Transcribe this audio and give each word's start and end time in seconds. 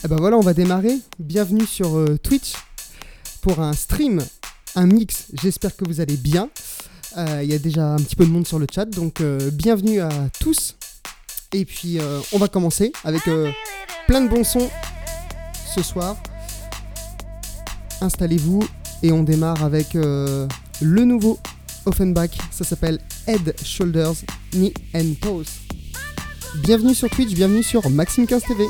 Et 0.00 0.06
eh 0.06 0.08
ben 0.08 0.16
voilà, 0.16 0.38
on 0.38 0.40
va 0.40 0.54
démarrer. 0.54 0.96
Bienvenue 1.18 1.66
sur 1.66 1.98
euh, 1.98 2.16
Twitch 2.16 2.54
pour 3.42 3.60
un 3.60 3.74
stream, 3.74 4.24
un 4.74 4.86
mix. 4.86 5.26
J'espère 5.34 5.76
que 5.76 5.84
vous 5.86 6.00
allez 6.00 6.16
bien. 6.16 6.48
Euh, 7.18 7.40
il 7.42 7.50
y 7.50 7.54
a 7.54 7.58
déjà 7.58 7.86
un 7.86 7.98
petit 7.98 8.16
peu 8.16 8.24
de 8.24 8.30
monde 8.30 8.46
sur 8.46 8.58
le 8.58 8.66
chat, 8.74 8.86
donc 8.86 9.20
euh, 9.20 9.50
bienvenue 9.50 10.00
à 10.00 10.08
tous. 10.40 10.78
Et 11.52 11.66
puis 11.66 11.98
on 12.32 12.38
va 12.38 12.48
commencer 12.48 12.92
avec 13.04 13.24
plein 14.06 14.22
de 14.22 14.28
bons 14.28 14.44
sons 14.44 14.70
ce 15.74 15.82
soir. 15.82 16.16
Installez-vous 18.00 18.64
et 19.02 19.12
on 19.12 19.22
démarre 19.22 19.62
avec 19.62 19.92
le 19.92 20.48
nouveau 20.80 21.38
Offenbach. 21.84 22.30
Ça 22.50 22.64
s'appelle 22.64 23.00
Head, 23.26 23.54
Shoulders, 23.62 24.14
Knee 24.54 24.72
and 24.94 25.12
Toes. 25.20 25.44
Bienvenue 26.62 26.94
sur 26.94 27.10
Twitch, 27.10 27.34
bienvenue 27.34 27.62
sur 27.62 27.90
Maxime 27.90 28.26
15 28.26 28.44
TV. 28.44 28.64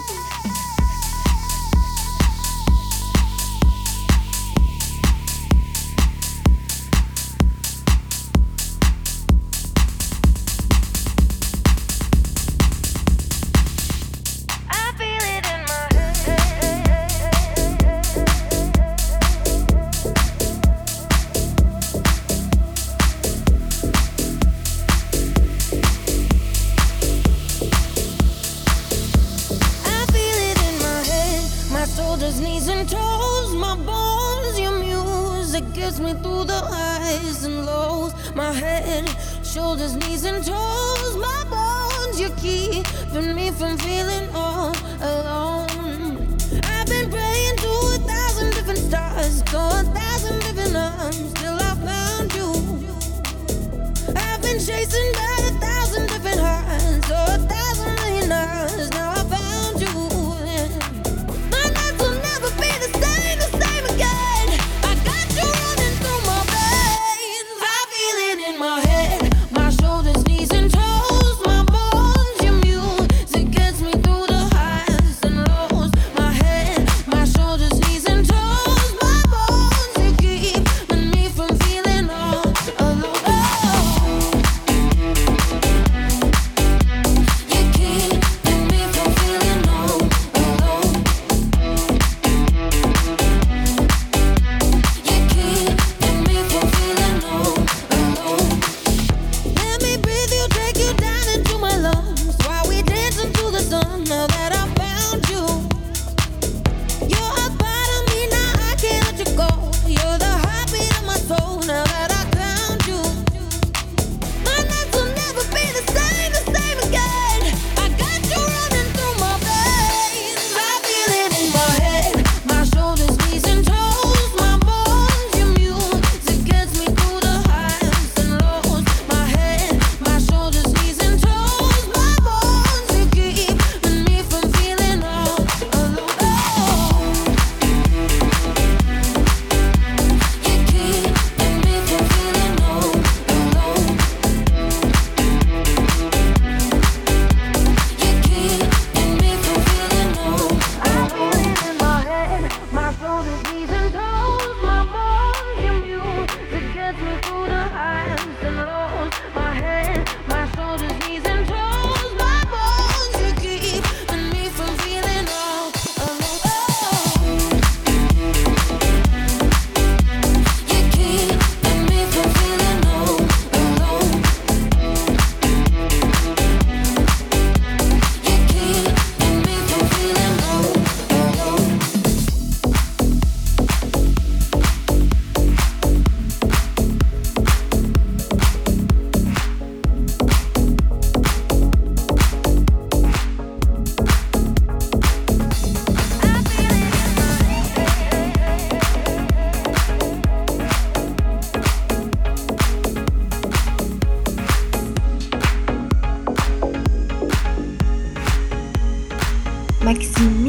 Maksimum 209.91 210.40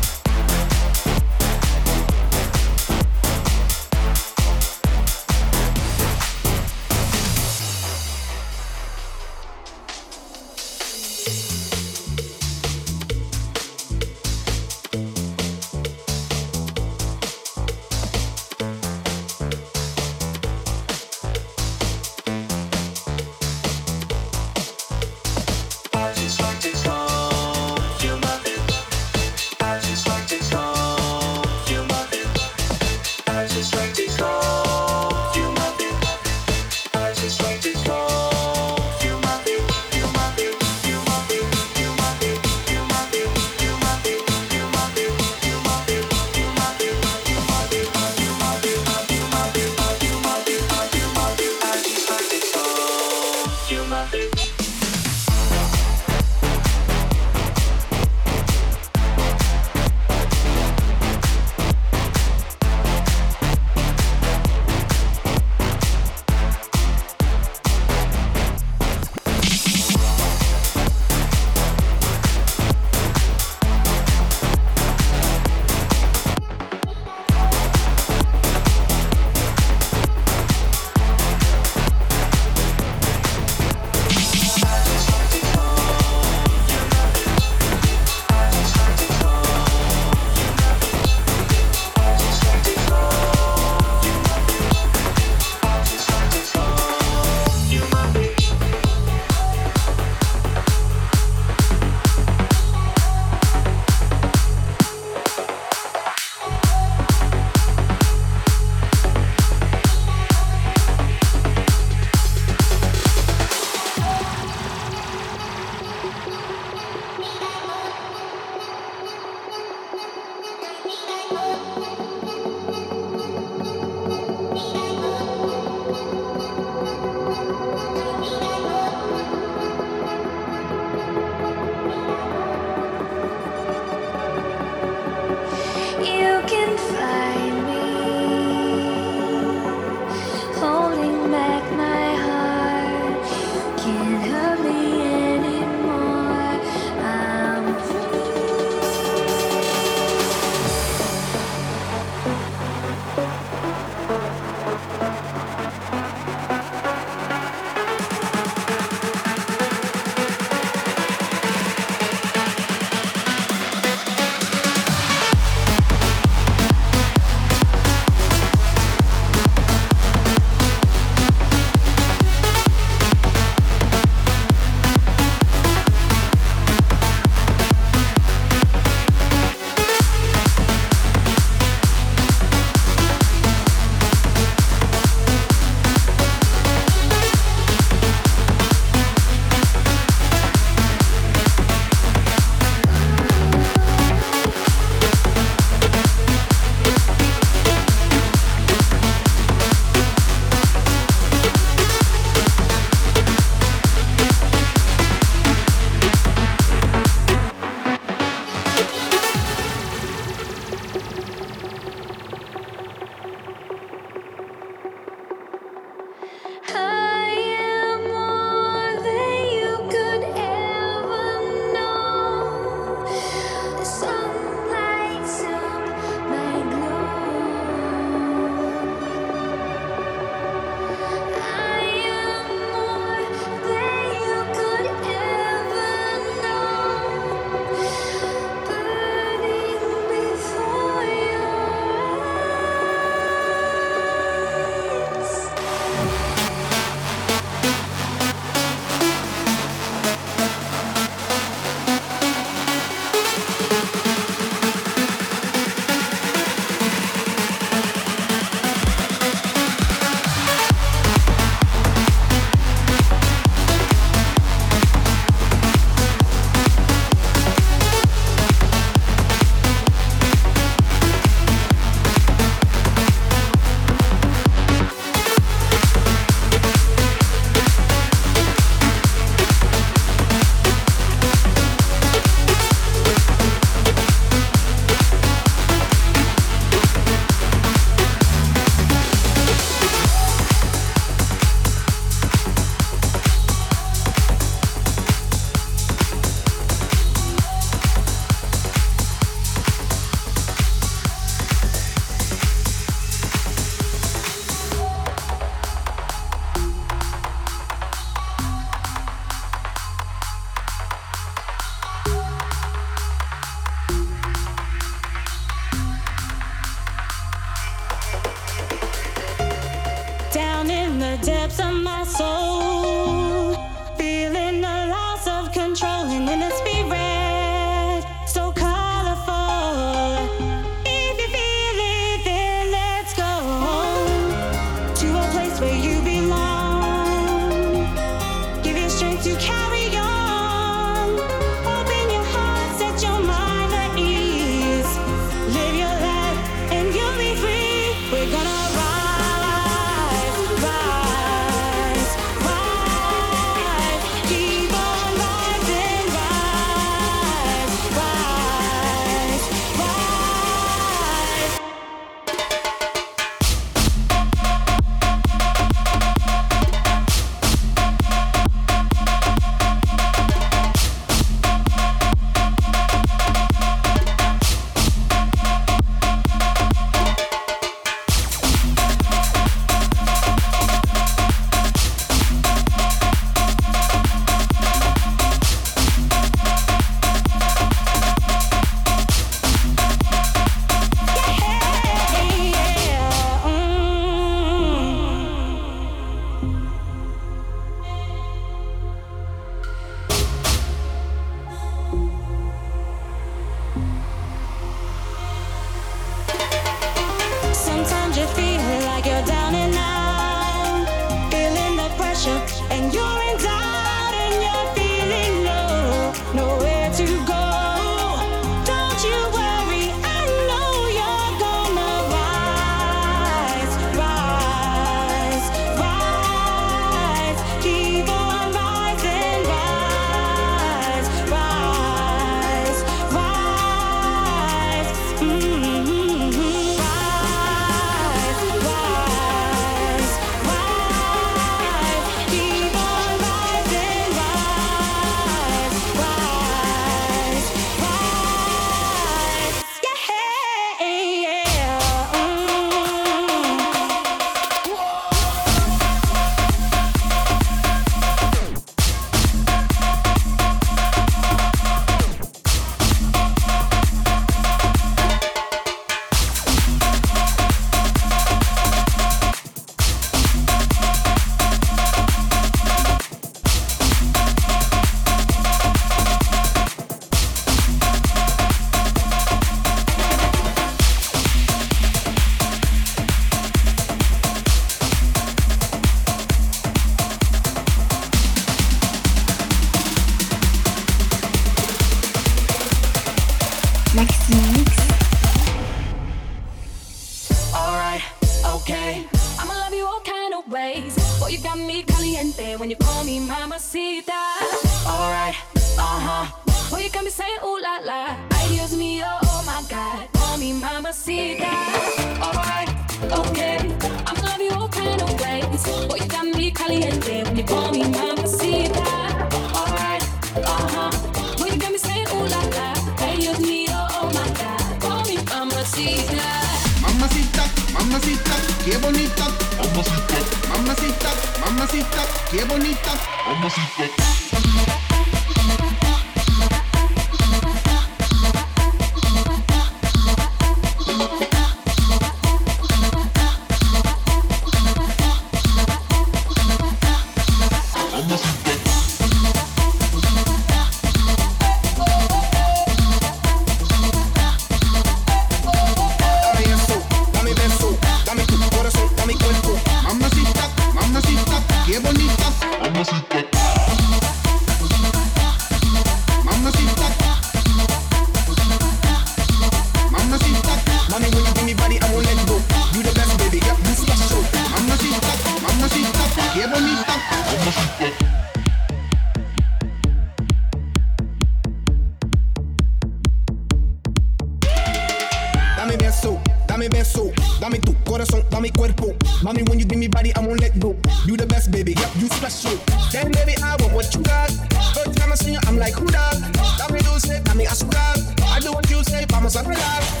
and. 599.33 600.00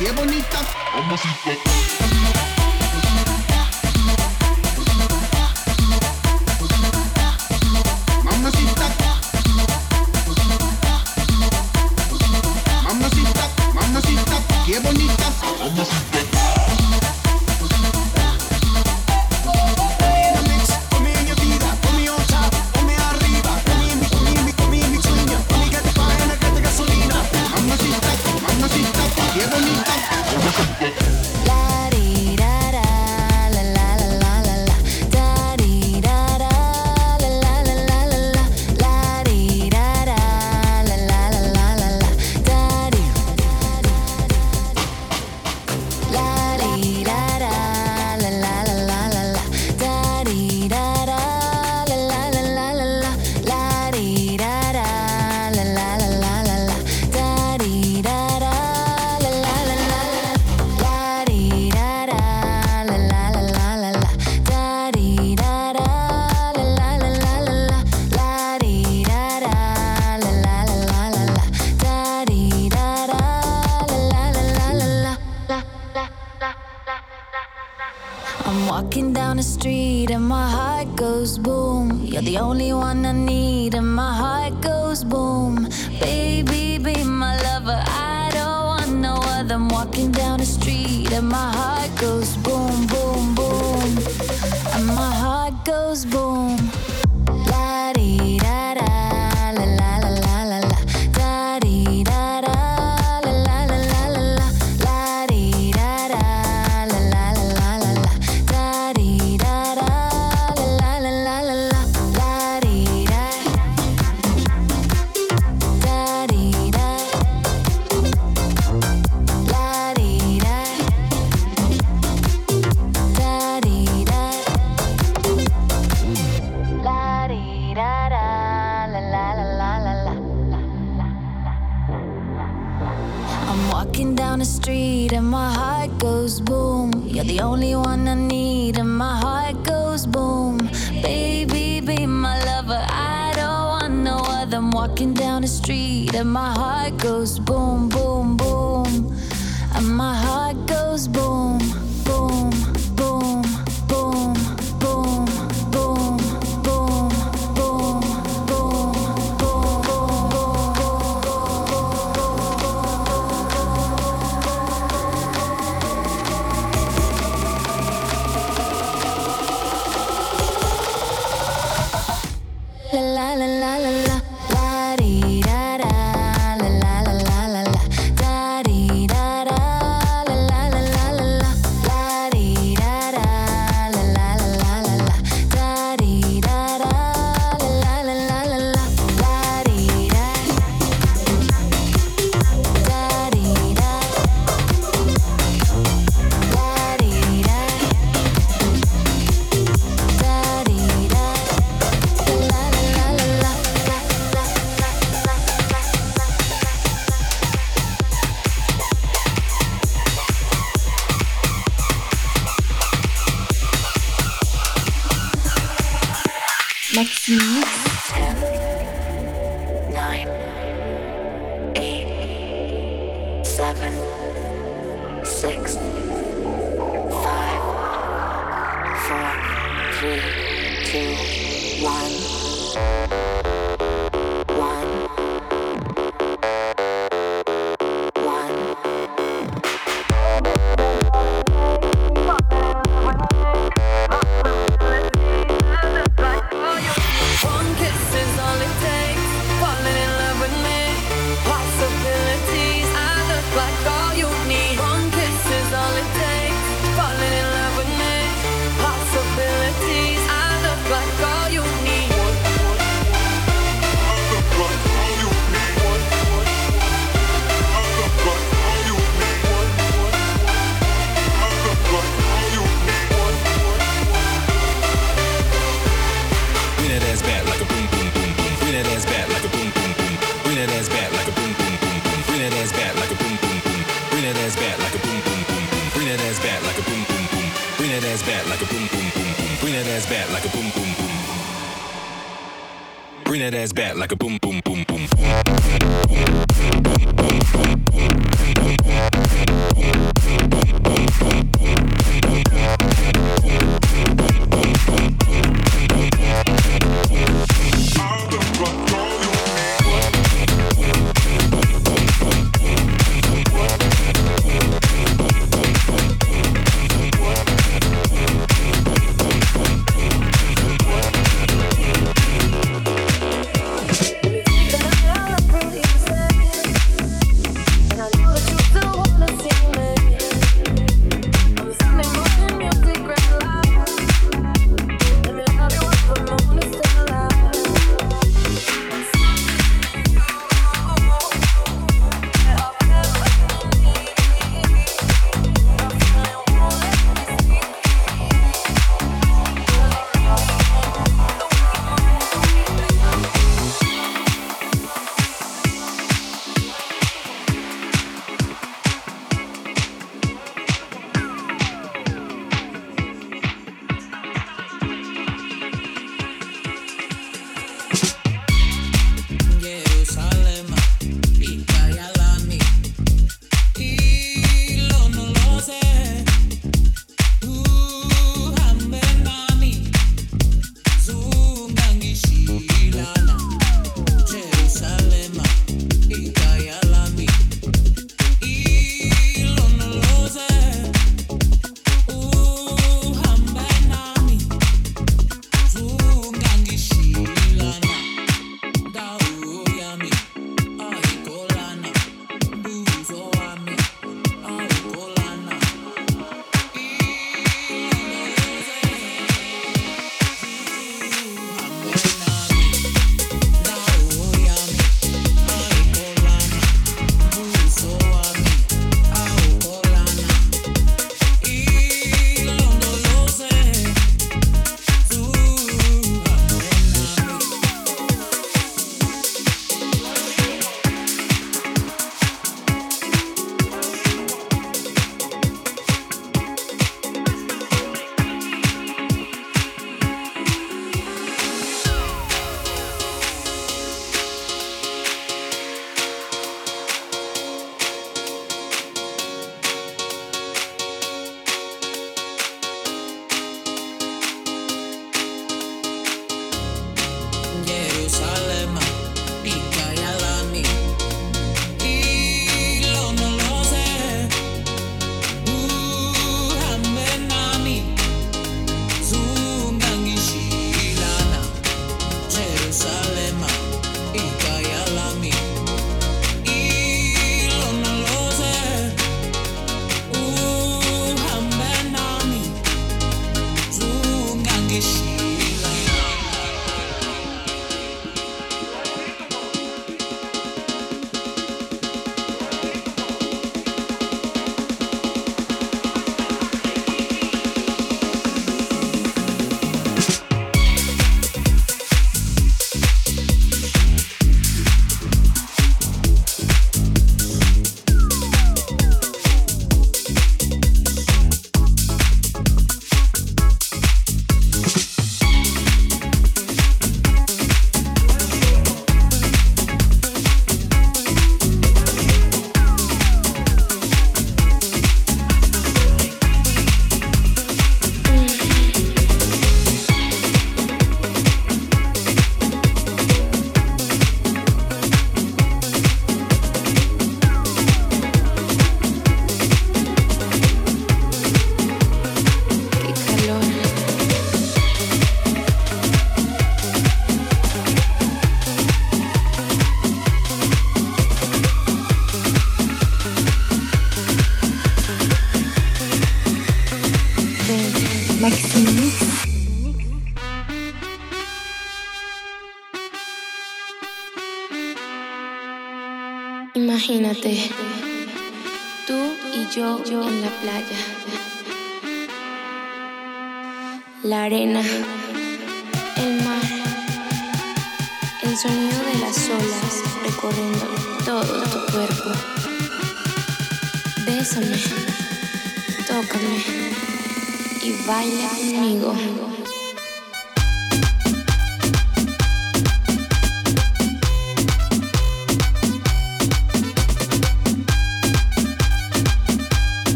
Qué 0.00 0.10
bonita. 0.12 1.69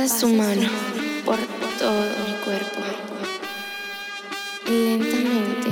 Pasa 0.00 0.20
su 0.20 0.28
mano 0.28 0.66
por 1.26 1.36
todo 1.78 2.04
mi 2.26 2.32
cuerpo. 2.42 2.80
y 4.66 4.70
Lentamente 4.70 5.68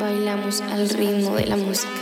bailamos 0.00 0.60
al 0.62 0.88
ritmo 0.88 1.36
de 1.36 1.46
la 1.46 1.56
música. 1.56 1.97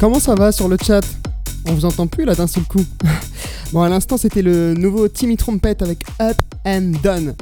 Comment 0.00 0.18
ça 0.18 0.34
va 0.34 0.50
sur 0.50 0.66
le 0.66 0.78
chat 0.82 1.02
On 1.66 1.74
vous 1.74 1.84
entend 1.84 2.06
plus 2.06 2.24
là 2.24 2.34
d'un 2.34 2.46
seul 2.46 2.64
coup. 2.64 2.82
bon, 3.72 3.82
à 3.82 3.90
l'instant, 3.90 4.16
c'était 4.16 4.40
le 4.40 4.72
nouveau 4.72 5.08
Timmy 5.08 5.36
Trumpet 5.36 5.82
avec 5.82 6.06
Up 6.22 6.38
and 6.64 6.92
Down. 7.02 7.34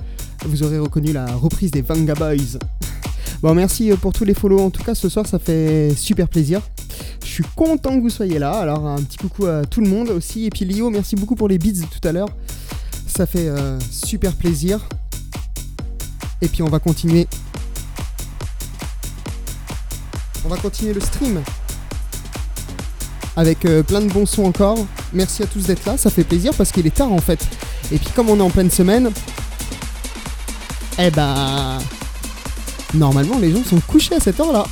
Vous 0.44 0.64
aurez 0.64 0.80
reconnu 0.80 1.12
la 1.12 1.26
reprise 1.36 1.70
des 1.70 1.82
Vanga 1.82 2.14
Boys. 2.14 2.58
Bon, 3.42 3.54
merci 3.54 3.92
euh, 3.92 3.96
pour 3.96 4.12
tous 4.12 4.24
les 4.24 4.34
follow. 4.34 4.58
En 4.58 4.70
tout 4.70 4.82
cas, 4.82 4.96
ce 4.96 5.08
soir, 5.08 5.24
ça 5.24 5.38
fait 5.38 5.94
super 5.94 6.26
plaisir. 6.26 6.60
Je 7.22 7.28
suis 7.28 7.44
content 7.54 7.94
que 7.94 8.00
vous 8.00 8.10
soyez 8.10 8.40
là. 8.40 8.50
Alors, 8.50 8.84
un 8.84 9.00
petit 9.02 9.18
coucou 9.18 9.46
à 9.46 9.64
tout 9.64 9.80
le 9.80 9.88
monde 9.88 10.08
aussi. 10.08 10.46
Et 10.46 10.50
puis, 10.50 10.64
Lio, 10.64 10.90
merci 10.90 11.14
beaucoup 11.14 11.36
pour 11.36 11.46
les 11.46 11.58
beats 11.58 11.70
de 11.70 11.86
tout 11.86 12.08
à 12.08 12.10
l'heure. 12.10 12.30
Ça 13.06 13.26
fait 13.26 13.46
euh, 13.46 13.78
super 13.92 14.34
plaisir. 14.34 14.80
Et 16.42 16.48
puis, 16.48 16.64
on 16.64 16.68
va 16.68 16.80
continuer. 16.80 17.28
On 20.44 20.48
va 20.48 20.56
continuer 20.56 20.94
le 20.94 21.00
stream 21.00 21.40
avec 23.38 23.64
euh, 23.66 23.84
plein 23.84 24.00
de 24.00 24.12
bons 24.12 24.26
sons 24.26 24.46
encore. 24.46 24.84
Merci 25.12 25.44
à 25.44 25.46
tous 25.46 25.62
d'être 25.62 25.86
là, 25.86 25.96
ça 25.96 26.10
fait 26.10 26.24
plaisir 26.24 26.52
parce 26.58 26.72
qu'il 26.72 26.84
est 26.88 26.94
tard 26.94 27.12
en 27.12 27.20
fait. 27.20 27.38
Et 27.92 27.98
puis 27.98 28.08
comme 28.14 28.28
on 28.30 28.36
est 28.36 28.42
en 28.42 28.50
pleine 28.50 28.70
semaine, 28.70 29.12
eh 30.98 31.10
ben 31.12 31.78
normalement 32.94 33.38
les 33.38 33.52
gens 33.52 33.62
sont 33.62 33.78
couchés 33.78 34.16
à 34.16 34.20
cette 34.20 34.40
heure-là. 34.40 34.66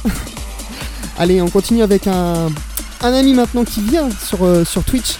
Allez, 1.18 1.40
on 1.40 1.48
continue 1.48 1.82
avec 1.82 2.08
un, 2.08 2.48
un 3.02 3.12
ami 3.12 3.34
maintenant 3.34 3.64
qui 3.64 3.82
vient 3.82 4.08
sur, 4.10 4.44
euh, 4.44 4.64
sur 4.64 4.82
Twitch, 4.82 5.16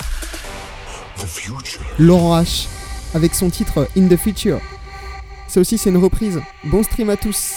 Laurent 2.00 2.42
H, 2.42 2.66
avec 3.14 3.32
son 3.32 3.48
titre 3.48 3.86
In 3.96 4.08
the 4.08 4.16
Future. 4.16 4.58
Ça 5.46 5.60
aussi 5.60 5.78
c'est 5.78 5.90
une 5.90 5.98
reprise. 5.98 6.40
Bon 6.64 6.82
stream 6.82 7.10
à 7.10 7.16
tous. 7.16 7.52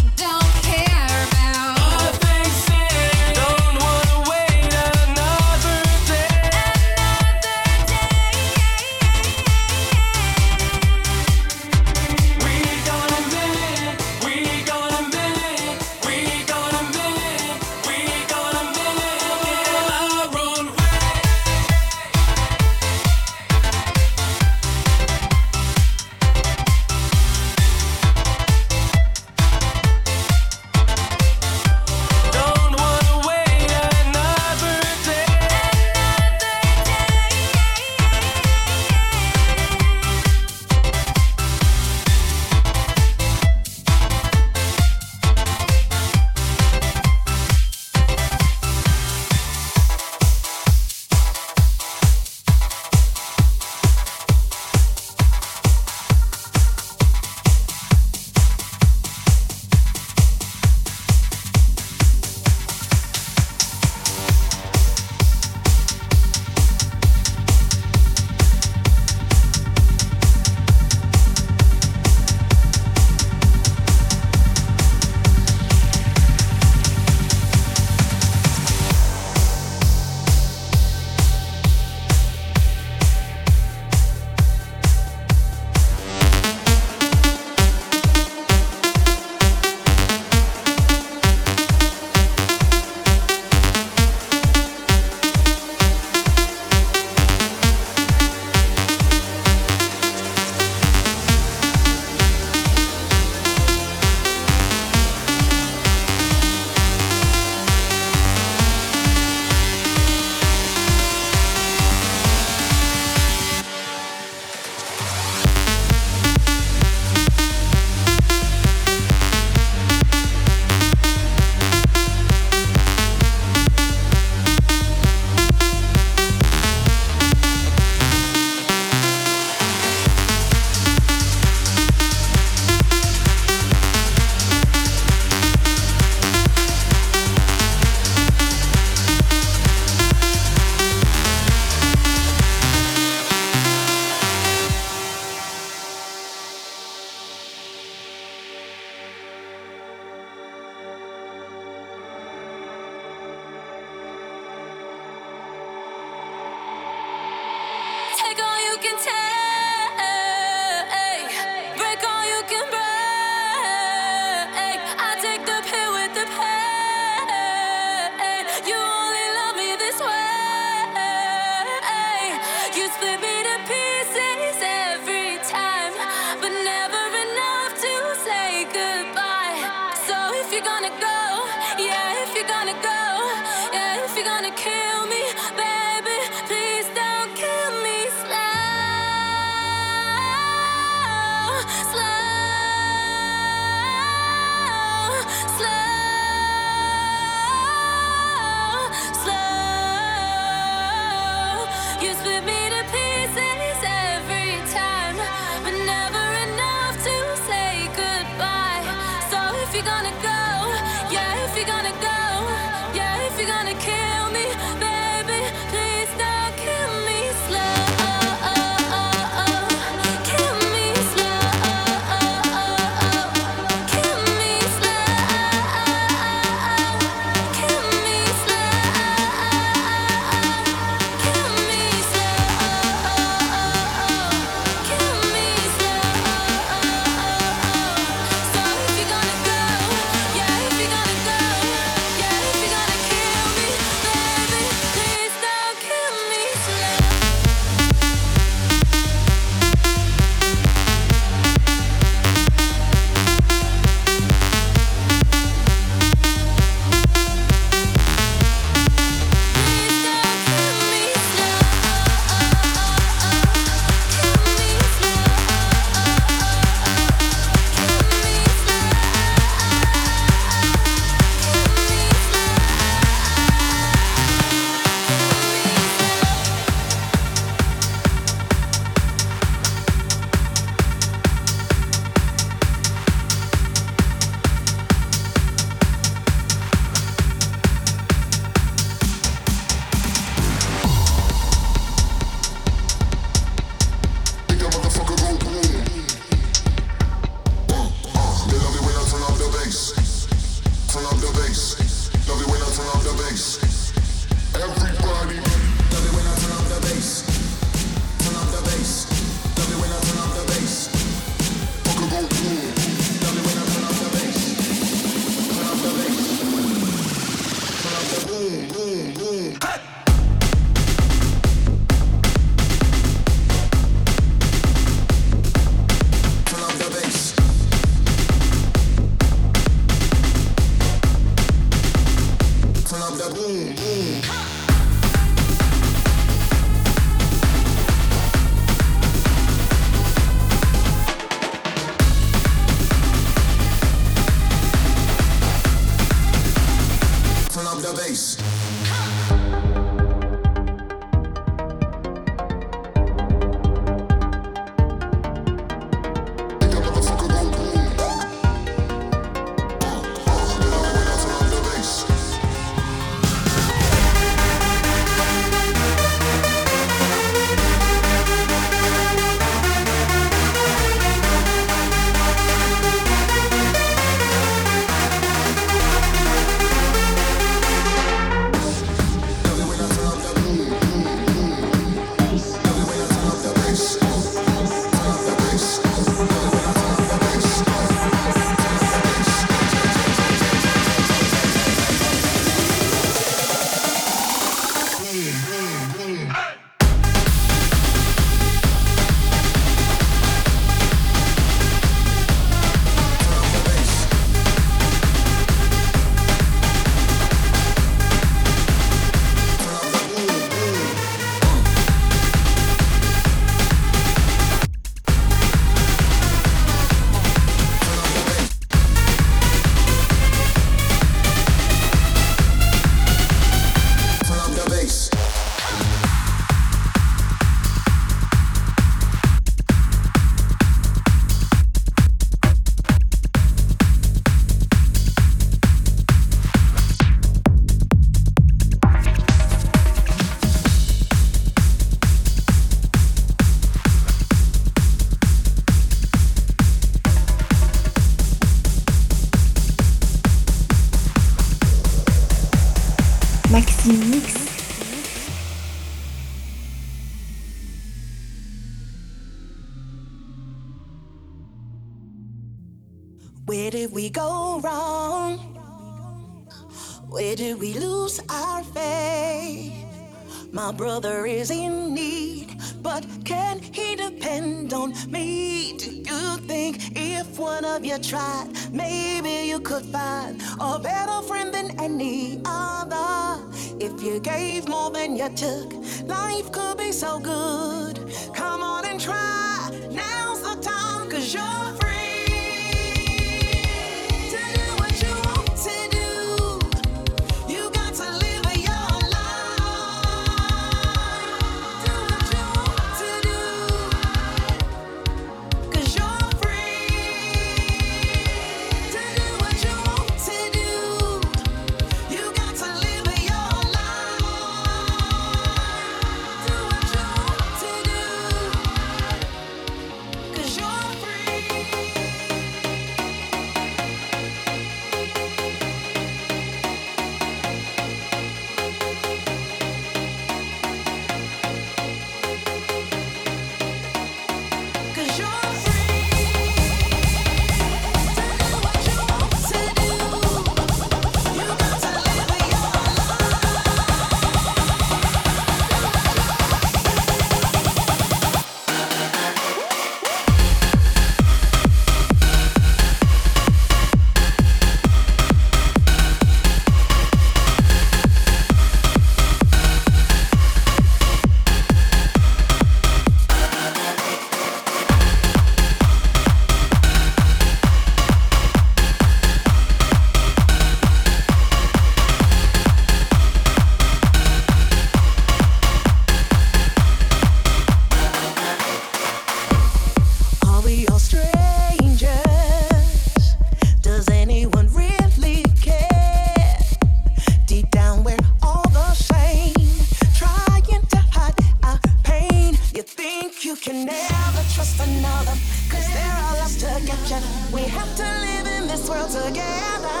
attraction. 597.10 597.52
We 597.52 597.62
have 597.62 597.96
to 597.96 598.02
live 598.02 598.46
in 598.46 598.68
this 598.68 598.88
world 598.88 599.10
together. 599.10 600.00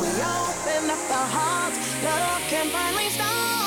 We 0.00 0.08
open 0.08 0.90
up 0.90 1.10
our 1.10 1.28
hearts, 1.28 1.78
love 2.04 2.42
can 2.48 2.68
finally 2.68 3.08
start. 3.10 3.61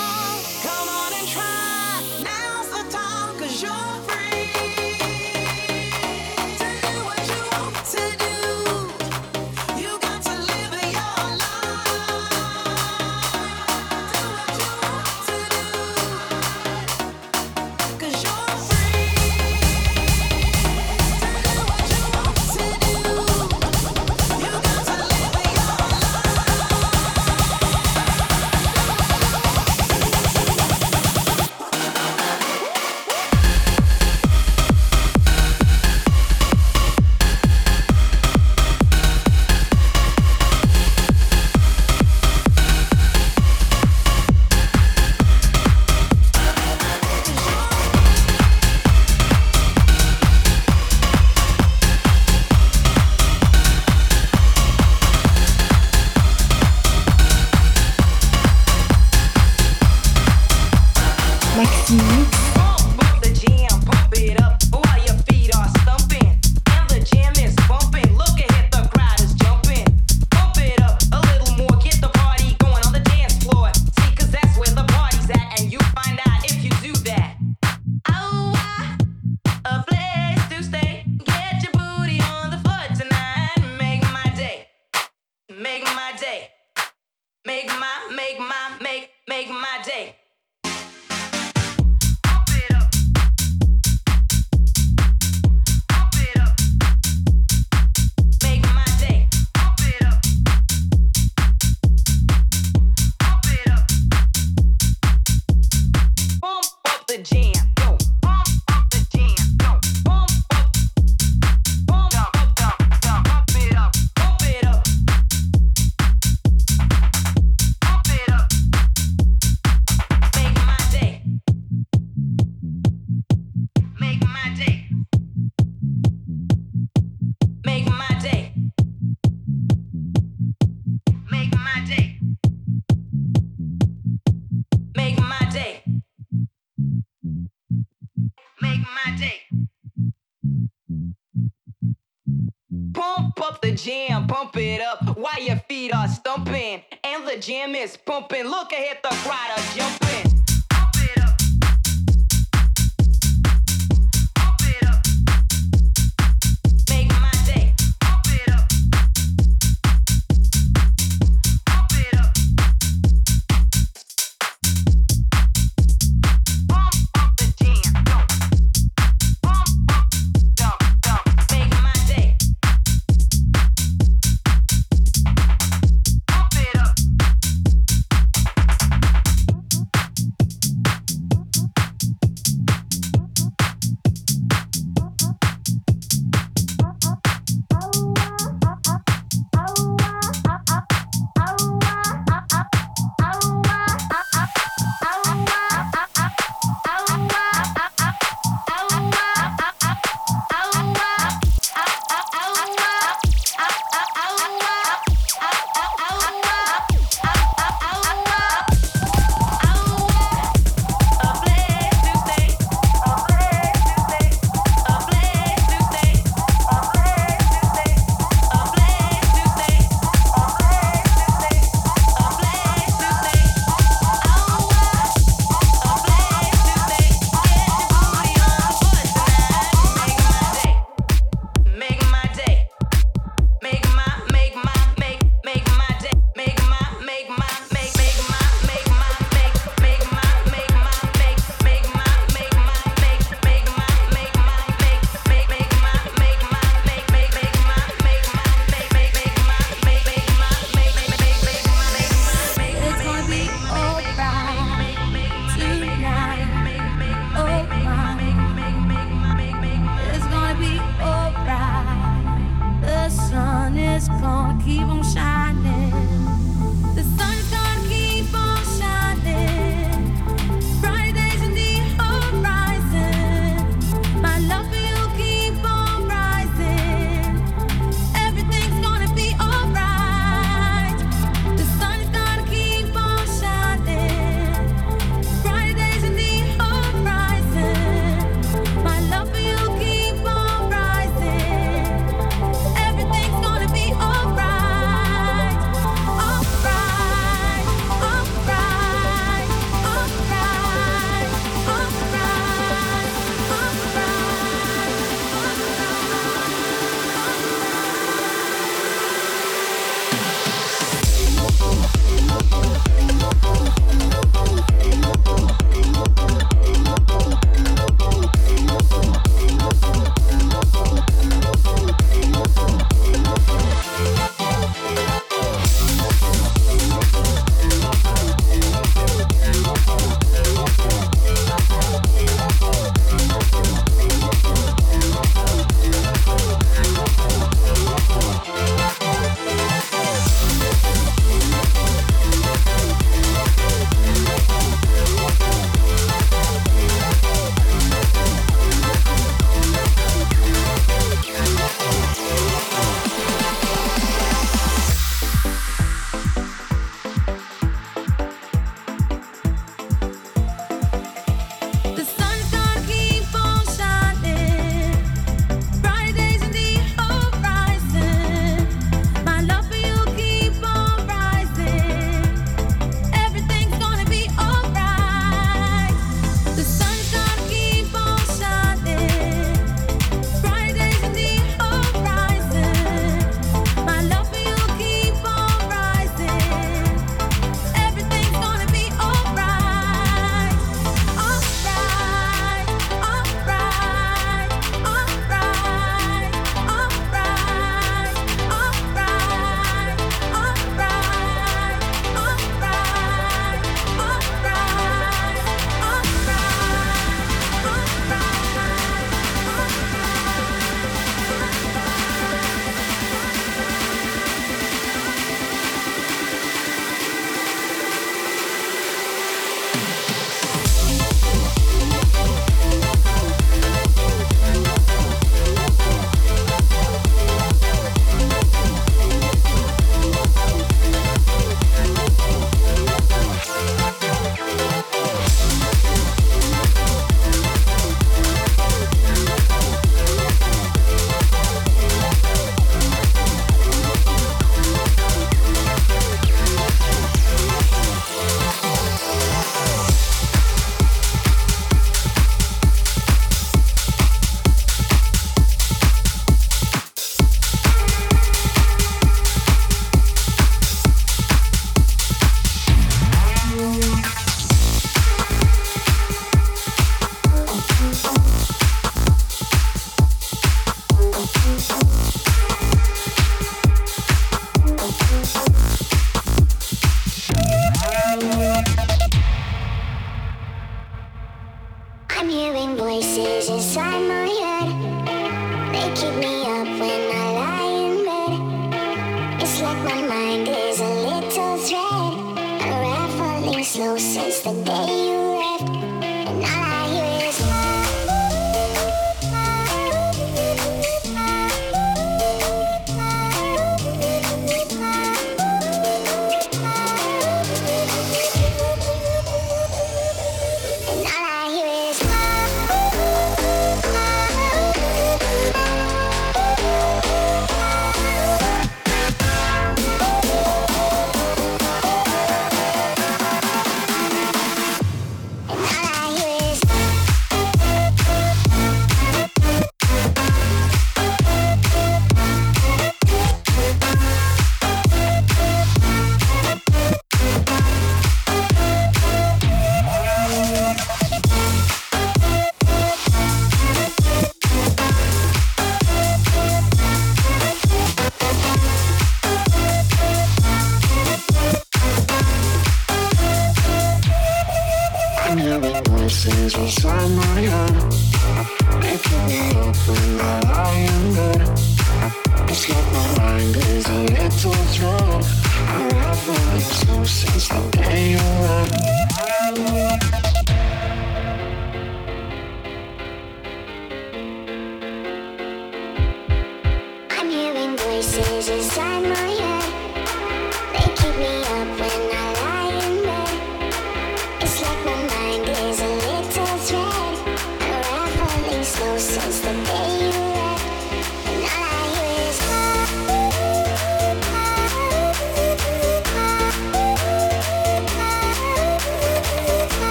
the 147.35 147.41
gym 147.41 147.75
is 147.75 147.97
pumping. 147.97 148.45
Look 148.45 148.71
ahead, 148.71 148.97
the 149.03 149.09
rider 149.27 149.61
jumping. 149.75 150.24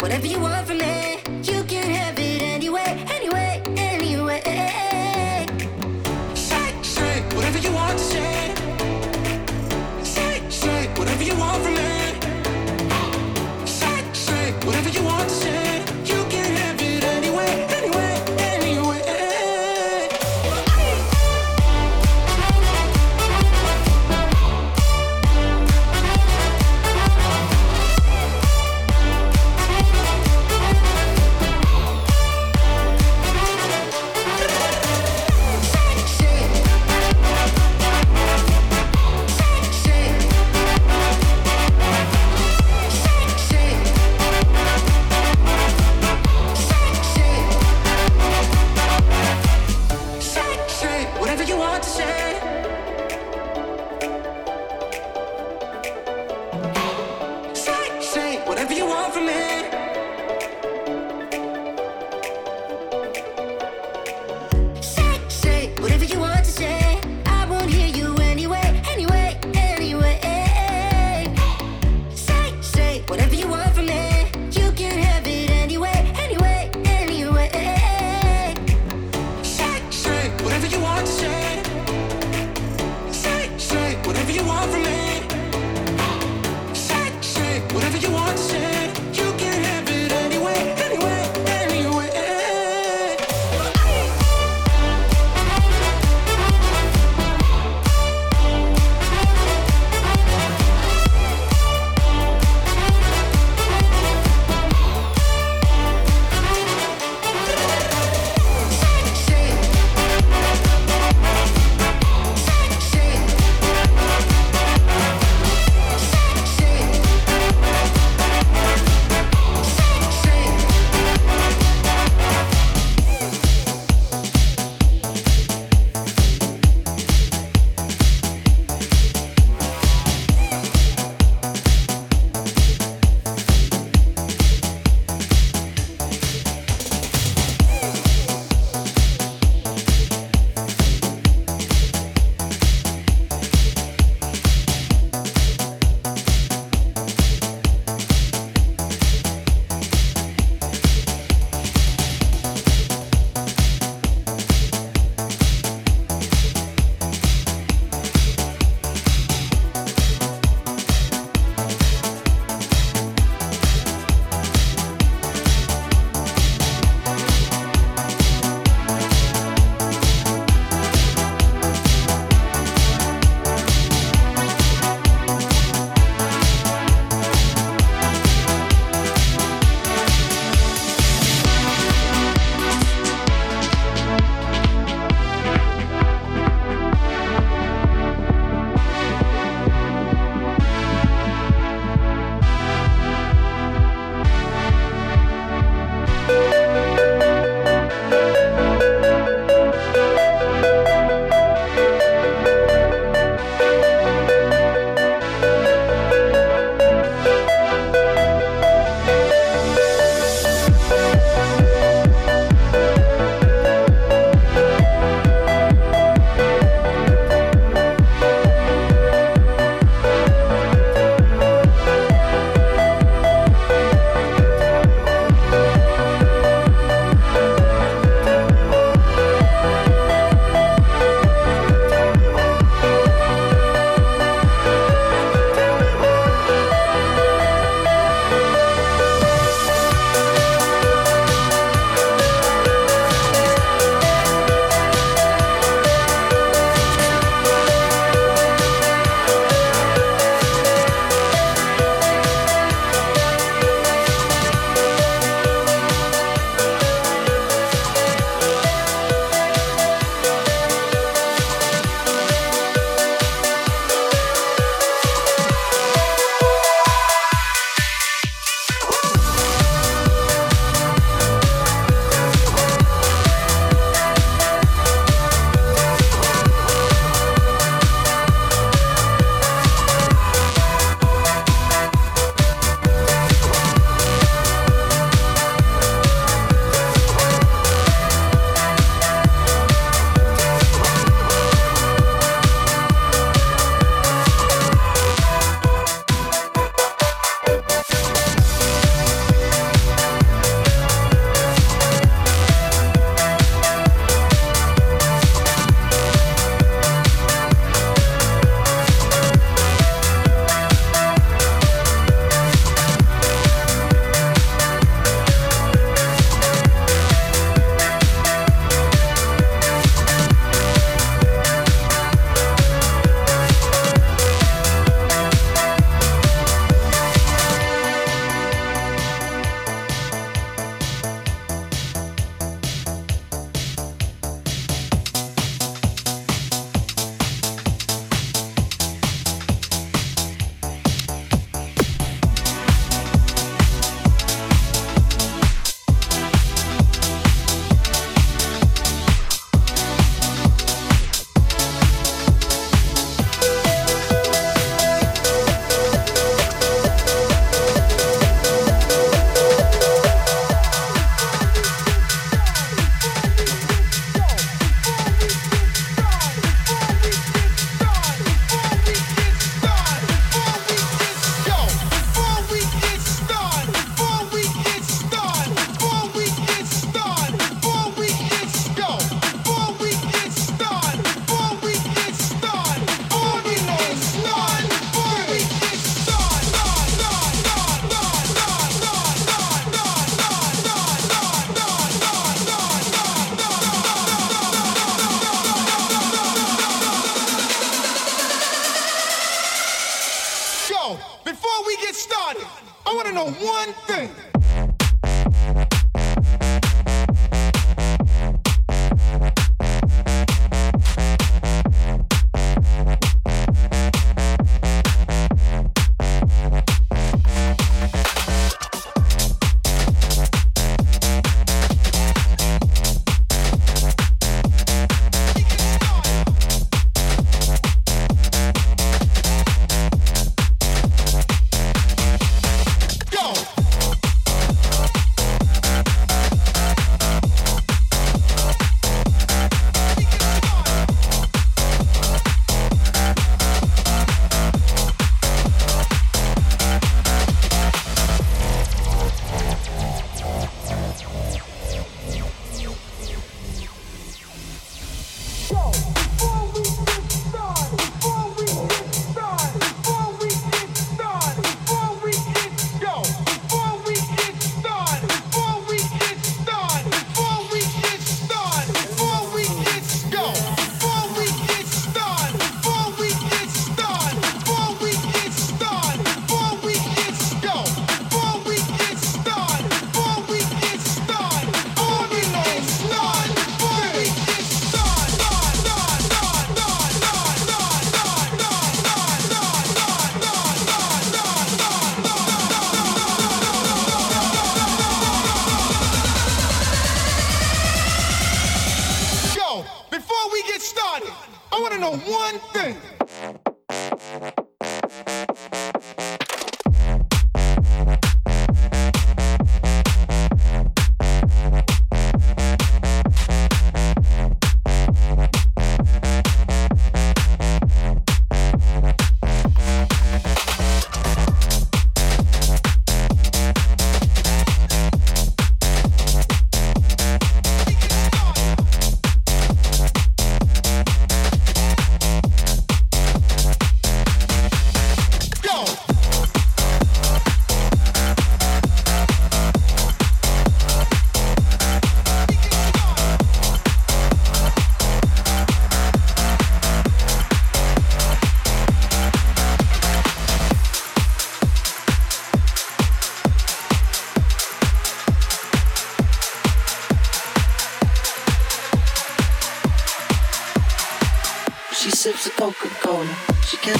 Whatever 0.00 0.26
you 0.26 0.40
want 0.40 0.66
from 0.66 0.78
me. 0.78 1.19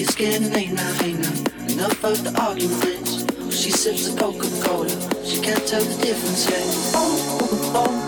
It's 0.00 0.14
getting 0.14 0.52
late 0.52 0.70
now, 0.70 1.02
ain't 1.02 1.18
now. 1.18 1.72
Enough 1.72 2.04
of 2.04 2.22
the 2.22 2.40
arguments. 2.40 3.26
She 3.52 3.72
sips 3.72 4.06
a 4.06 4.16
Coca 4.16 4.46
Cola. 4.62 4.88
She 5.24 5.40
can't 5.40 5.66
tell 5.66 5.82
the 5.82 6.00
difference 6.00 6.48
yet. 6.48 6.62
Oh, 6.94 7.48
oh, 7.50 7.72
oh. 7.74 8.07